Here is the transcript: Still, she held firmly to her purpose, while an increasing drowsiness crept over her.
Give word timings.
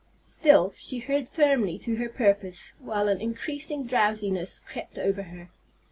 Still, 0.25 0.73
she 0.75 0.97
held 0.97 1.29
firmly 1.29 1.77
to 1.77 1.97
her 1.97 2.09
purpose, 2.09 2.73
while 2.79 3.07
an 3.07 3.21
increasing 3.21 3.85
drowsiness 3.85 4.57
crept 4.57 4.97
over 4.97 5.21
her. 5.21 5.51